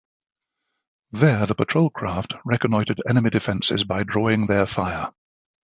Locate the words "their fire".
4.47-5.13